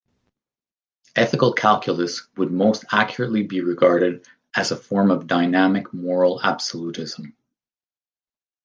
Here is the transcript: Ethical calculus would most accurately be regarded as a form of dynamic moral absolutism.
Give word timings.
Ethical 1.15 1.53
calculus 1.53 2.27
would 2.35 2.51
most 2.51 2.85
accurately 2.91 3.43
be 3.43 3.61
regarded 3.61 4.25
as 4.55 4.71
a 4.71 4.75
form 4.75 5.11
of 5.11 5.27
dynamic 5.27 5.93
moral 5.93 6.41
absolutism. 6.41 7.35